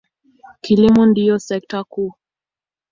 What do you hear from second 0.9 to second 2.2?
ndiyo sekta kuu.